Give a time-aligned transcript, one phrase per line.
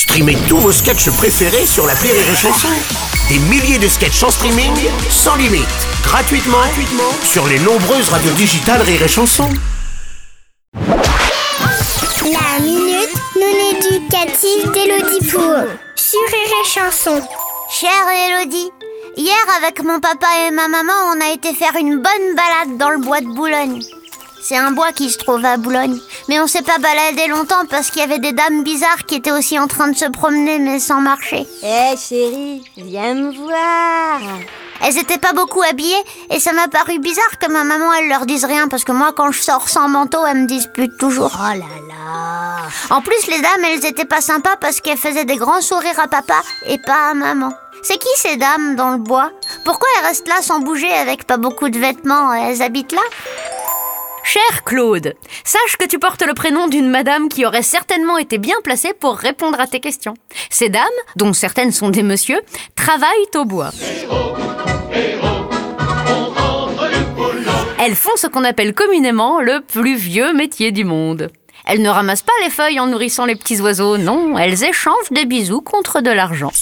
[0.00, 2.68] Streamez tous vos sketchs préférés sur la Rire et Chanson.
[3.28, 4.72] Des milliers de sketchs en streaming,
[5.10, 5.68] sans limite,
[6.02, 6.56] gratuitement,
[7.22, 9.46] sur les nombreuses radios digitales Rire et Chanson.
[10.72, 17.20] La minute non éducative d'Elodie Pour sur Rire et Chanson.
[17.70, 18.70] Chère Elodie,
[19.18, 22.88] hier avec mon papa et ma maman, on a été faire une bonne balade dans
[22.88, 23.82] le bois de Boulogne.
[24.42, 25.98] C'est un bois qui se trouve à Boulogne.
[26.28, 29.32] Mais on s'est pas baladé longtemps parce qu'il y avait des dames bizarres qui étaient
[29.32, 31.46] aussi en train de se promener mais sans marcher.
[31.62, 34.20] Hé chérie, viens me voir.
[34.82, 38.24] Elles étaient pas beaucoup habillées et ça m'a paru bizarre que ma maman elle leur
[38.24, 41.32] dise rien parce que moi quand je sors sans manteau elles me disputent toujours.
[41.34, 42.68] Oh là là.
[42.88, 46.08] En plus les dames elles étaient pas sympas parce qu'elles faisaient des grands sourires à
[46.08, 47.52] papa et pas à maman.
[47.82, 49.30] C'est qui ces dames dans le bois?
[49.64, 52.32] Pourquoi elles restent là sans bouger avec pas beaucoup de vêtements?
[52.32, 53.00] Elles habitent là?
[54.32, 58.54] Cher Claude, sache que tu portes le prénom d'une madame qui aurait certainement été bien
[58.62, 60.14] placée pour répondre à tes questions.
[60.50, 60.84] Ces dames,
[61.16, 62.40] dont certaines sont des messieurs,
[62.76, 63.70] travaillent au bois.
[67.80, 71.32] Elles font ce qu'on appelle communément le plus vieux métier du monde.
[71.66, 75.24] Elles ne ramassent pas les feuilles en nourrissant les petits oiseaux, non, elles échangent des
[75.24, 76.52] bisous contre de l'argent.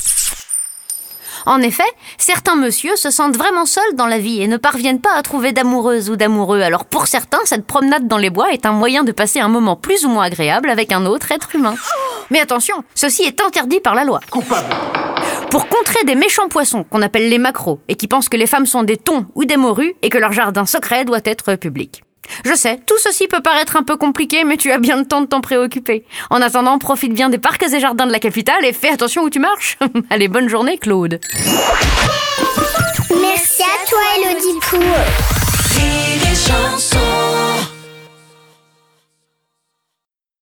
[1.48, 1.82] En effet,
[2.18, 5.52] certains messieurs se sentent vraiment seuls dans la vie et ne parviennent pas à trouver
[5.52, 6.60] d'amoureuses ou d'amoureux.
[6.60, 9.74] Alors pour certains, cette promenade dans les bois est un moyen de passer un moment
[9.74, 11.74] plus ou moins agréable avec un autre être humain.
[12.28, 14.20] Mais attention, ceci est interdit par la loi.
[15.50, 18.66] Pour contrer des méchants poissons qu'on appelle les macros et qui pensent que les femmes
[18.66, 22.02] sont des thons ou des morues et que leur jardin secret doit être public.
[22.44, 25.20] Je sais, tout ceci peut paraître un peu compliqué, mais tu as bien le temps
[25.20, 26.04] de t'en préoccuper.
[26.30, 29.30] En attendant, profite bien des parcs et jardins de la capitale et fais attention où
[29.30, 29.78] tu marches.
[30.10, 31.20] Allez, bonne journée, Claude.